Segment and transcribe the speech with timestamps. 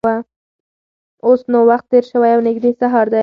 [1.25, 3.19] اوس نو وخت تېر شوی او نږدې سهار دی.